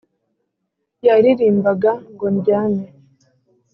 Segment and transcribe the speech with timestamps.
[1.05, 2.85] yaririmbaga ngo ndyame.